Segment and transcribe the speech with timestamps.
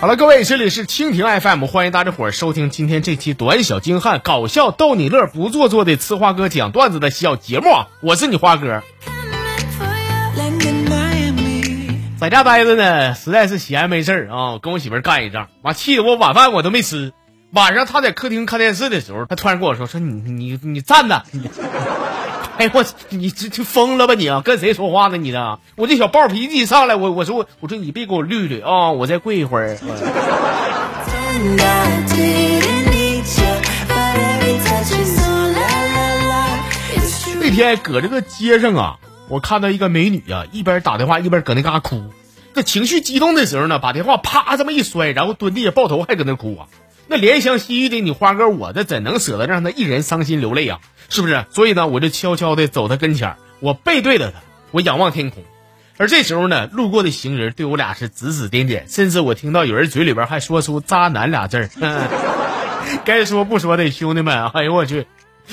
[0.00, 7.66] 好了，各位，这里是蜻蜓 FM，欢迎大家伙儿收听今天这期短小精悍、搞笑逗你乐、不做作的呲花哥讲段子的小节目！
[8.00, 8.80] 我是你花哥，
[12.20, 17.12] 在家待着呢，实在是闲没事儿啊，跟我媳妇干一仗，完气得我晚饭我都没吃。
[17.50, 21.24] 晚上她在客厅看电视的时候，她突然跟我说：“说你你你站着。”
[22.58, 24.42] 哎我你这这疯了吧你啊？
[24.44, 25.60] 跟谁说话呢你呢？
[25.76, 28.90] 我这小暴脾气上来，我我说我我说你别给我绿绿啊！
[28.90, 29.78] 我再跪一会儿。
[37.40, 38.96] 那天搁这个街上啊，
[39.28, 42.10] 我看到一个美女啊，一边打电话一边搁那嘎哭。
[42.54, 46.66] 这情绪激动的时候呢，把电话啪这么一摔，然后蹲地下抱头还搁那哭啊。
[47.08, 50.78] 那怜香惜玉的你花哥，我这怎能舍得让她一人伤心流泪啊？
[51.08, 51.46] 是不是？
[51.50, 54.40] 所以呢，我就悄悄的走他跟前我背对着他，
[54.70, 55.42] 我仰望天空。
[55.96, 61.70] 而这时候呢，路过的行人对我俩是指指点点，甚至我听到有人嘴里边还说出“渣男”俩字儿。
[63.04, 65.06] 该说不说的，兄弟们，哎呦我去，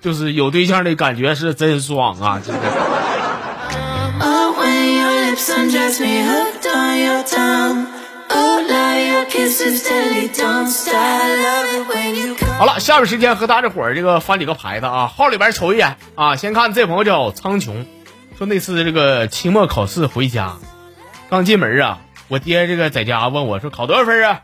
[0.00, 2.40] 就是有对象的感觉是真爽啊！
[2.44, 2.60] 真的。
[12.58, 16.36] 好了，下面时间和大家伙儿这个翻几个牌子啊，号里边瞅一眼啊。
[16.36, 17.84] 先看这朋友叫苍穹，
[18.36, 20.56] 说那次这个期末考试回家，
[21.28, 24.42] 刚进门啊，我爹这个在家问我说考多少分啊？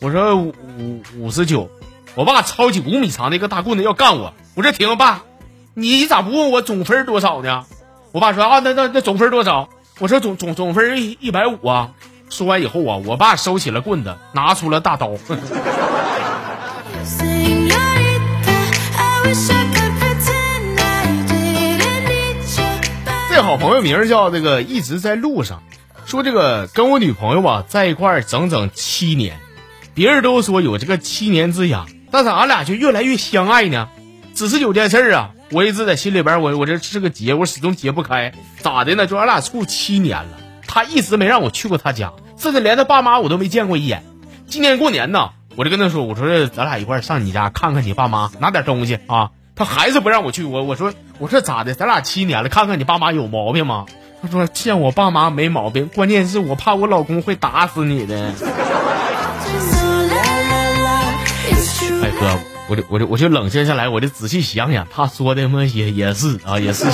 [0.00, 1.68] 我说五五十九。
[2.14, 5.24] 我爸抄起五米长的一个大棍子要干我，我说停爸，
[5.74, 7.66] 你咋不问我总分多少呢？
[8.12, 9.68] 我爸说啊，那那那总分多少？
[9.98, 11.90] 我说总总总分一一百五啊。
[12.28, 15.12] 说完以后啊，我爸收起了棍子，拿出了大刀。
[23.30, 25.62] 这好朋友名叫这个一直在路上，
[26.06, 29.38] 说这个跟我女朋友吧在一块儿整整七年，
[29.94, 33.88] 别人都说有这个七年之痒，但是俺俩就越来越相爱呢。
[34.34, 38.32] 只是有件事啊，我一直在心里边，我我这是个结，我始终解不开。
[38.60, 39.06] 咋的呢？
[39.06, 40.45] 就俺俩处七年了。
[40.66, 44.04] 他一直没让我去过他家，甚至连他爸妈我都没见过一眼。
[44.46, 50.44] 今年过年呢，我就跟他说：“我说咱俩一块上你家看看你爸妈，拿点东西啊。”他还是不让我去。
[50.44, 51.74] 我我说我说咋的？
[51.74, 53.86] 咱俩七年了，看看你爸妈有毛病吗？
[54.22, 58.32] 他说见我爸妈没毛病，关键是我怕我老公会打死你的。
[62.02, 62.38] 哎哥，
[62.68, 66.84] 我就我就我就冷静下来，我就仔细想想，他说的嘛也也是啊，也是。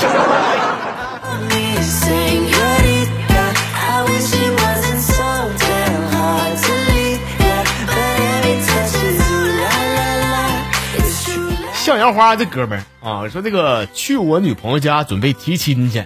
[12.12, 16.04] 花这哥们儿啊，说这个去我女朋友家准备提亲去。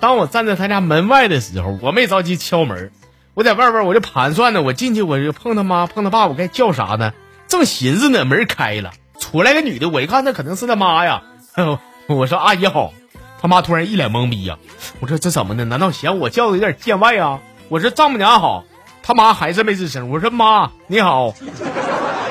[0.00, 2.90] 当我站在他家门外的时候，我没着急敲门，
[3.34, 7.12] 我在外边我就盘算呢，我进去我就碰他妈碰他爸，我该叫啥呢？
[7.48, 11.22] 正寻思呢，门开了，出来个女的，我一看那可能是他妈呀。
[12.06, 12.92] 我说阿姨好，
[13.40, 14.58] 他妈突然一脸懵逼呀。
[15.00, 15.64] 我说这怎么的？
[15.64, 17.40] 难道嫌我叫的有点见外啊？
[17.68, 18.64] 我说丈母娘好，
[19.02, 20.10] 他妈还是没吱声。
[20.10, 21.34] 我说妈你好。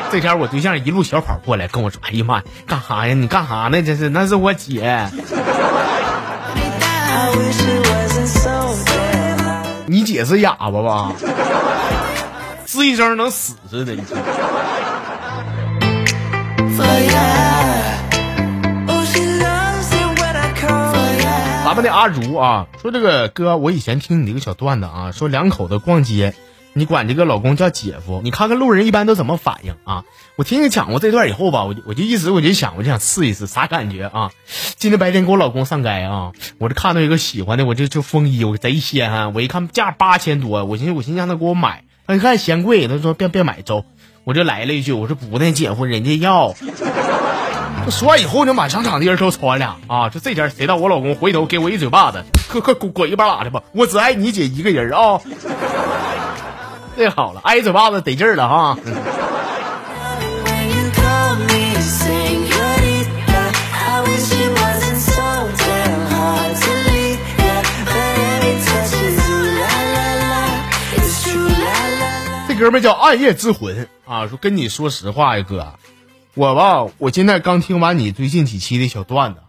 [0.09, 3.13] 这天我对象一路小跑过来跟我说：“哎呀妈，干哈呀？
[3.13, 3.81] 你干哈呢？
[3.83, 5.07] 这是那是我姐。
[9.85, 11.11] 你姐是哑巴吧？
[12.65, 13.95] 吱一声能死似的。”
[21.65, 26.33] 咱们的阿如啊，说这个哥，我以前听你一个小段子啊，说两口子逛街。
[26.77, 30.03] 你管这个老公叫姐夫，你看看路人一般都怎么反应啊？
[30.35, 34.29] 我听你讲过这段以后吧，我就我就一直我就想，我就想试一试啥感觉啊？
[34.75, 43.83] 今天白天跟我老公上街啊，我这看到一个喜欢的，我就就风衣，我贼稀罕，我一看价八千多，我寻思我寻思让他给我买，他一看嫌贵，他说别别买走，
[44.23, 46.53] 我就来了一句，我说不呢，姐夫人家要。
[47.89, 55.19] 说完以后就，满商场的人都瞅俺俩啊，就这天谁到我老公回头给我一嘴巴子，快快滚滚一边拉去吧，我只爱你姐一个人啊。
[56.97, 58.75] 这好了，挨嘴巴子得劲儿了哈。
[72.47, 75.73] 这哥们叫暗夜之魂啊，说跟你说实话呀，哥，
[76.33, 79.41] 我吧，我现在刚听完你最近几期的小段子。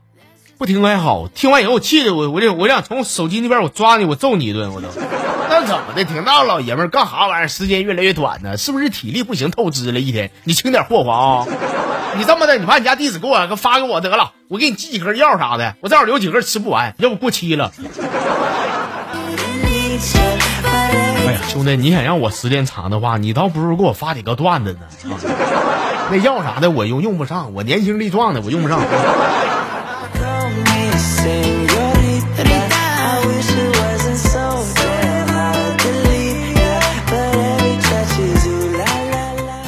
[0.59, 4.89] 不听还好，听完以后我气的我我就我想从手机那边我抓你我揍你一顿我都，
[5.51, 6.05] 那怎么的？
[6.05, 7.49] 挺大老爷们儿干啥玩意儿？
[7.49, 8.57] 时间越来越短呢？
[8.57, 10.01] 是不是体力不行透支了？
[10.01, 11.47] 一天你轻点霍霍啊！
[12.17, 17.73] 你这么的，你把你家地址给我发给我得了，我给你寄几盒药啥的，我正好留几盒吃不完，要不过期了。
[21.27, 24.81] 哎呀，兄弟，你想让我时间长的话，你倒不如给我发几个段子呢。
[26.11, 28.81] 那药啥的我又用不上，我年轻力壮的我用不上。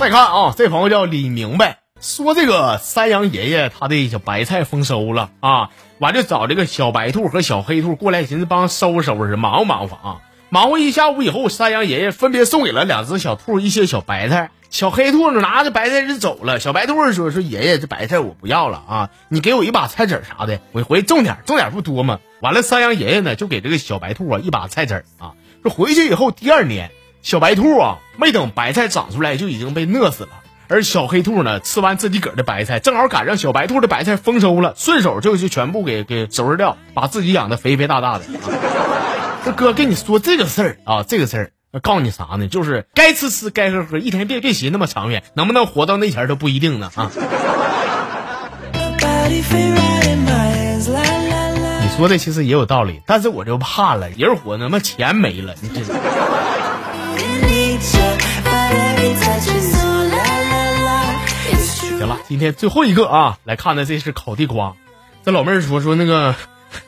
[0.01, 5.69] 再看啊，这朋友叫李明白，说这个山羊爷爷他的小白菜丰收了啊，
[5.99, 10.23] 完就找这个小白兔和小黑兔过来，寻思帮收拾收拾，忙活忙活啊。
[10.49, 16.59] 忙活一下午以后，山羊爷爷分别送给了两只小兔一些小白菜，小黑兔呢拿着白菜就走了。
[16.61, 26.91] 小白兔说：“说爷爷，这白菜我不要了啊，你给我一把菜籽啥的，我回去种点，种点不多嘛。”完了，山羊爷爷呢就给这个小白兔啊一把菜籽啊，说回去以后第二年。
[27.23, 30.31] 小白兔啊，没等白菜长出来就已经被饿死了。
[30.69, 38.25] 而小黑兔呢，吃完自己个儿的白菜，正好赶上小白兔的白菜丰收了，顺手就就全部给给收拾掉，把自己养的肥肥大大的。
[39.45, 42.47] 这哥跟你说这个事儿啊，这个事儿，告诉你啥呢？
[42.47, 47.11] 就是该吃吃，该喝喝，一天别别寻那么长远，能不能活到那前都不一定呢啊。
[51.83, 55.83] 你说的其实也有道理，但是我就怕了，人活那么钱没了，你这。
[61.99, 64.75] 行了，今天最后一个啊，来看的这是烤地瓜。
[65.25, 66.35] 这老妹儿说说那个，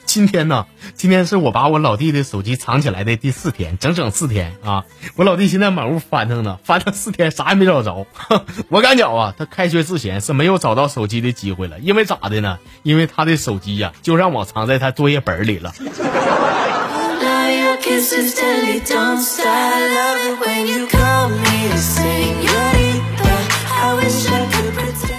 [0.07, 4.85] 今天呢，今天是我把我老弟的手机藏起来的第四天，整整四天啊！
[5.17, 8.07] 我老弟现在满屋翻腾呢，翻腾四天啥也没找着。
[8.71, 12.59] 我感觉啊，他开学之前是没有找到手机的机会了，因为咋的呢？
[12.83, 15.75] 因为他的手机呀，就让我藏在他作业本里了。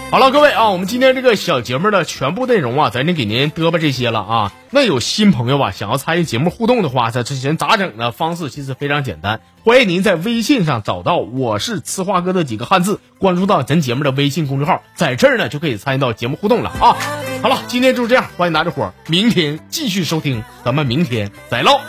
[0.09, 4.53] 好了，各位啊，我们今天这个小节目的全部内容啊，咱就给您嘚吧这些了啊。
[4.69, 8.11] 那有新朋友啊，想要参与节目互动的话，这之前咋整呢？
[8.11, 16.95] 方式其实非常简单，欢迎您在微信上找到“我是吃话哥”的几个汉字，关注到咱节目的微信公众号，在这儿呢就可以参与到节目互动了啊。
[17.41, 21.81] 好了，今天就是这样，欢迎大家伙儿明天继续收听，咱们明天再唠。